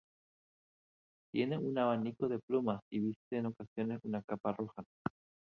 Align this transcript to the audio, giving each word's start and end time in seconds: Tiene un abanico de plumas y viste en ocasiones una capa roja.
Tiene 1.31 1.59
un 1.59 1.77
abanico 1.77 2.27
de 2.27 2.39
plumas 2.39 2.81
y 2.91 3.01
viste 3.01 3.37
en 3.37 3.45
ocasiones 3.45 3.99
una 4.03 4.23
capa 4.23 4.51
roja. 4.53 4.83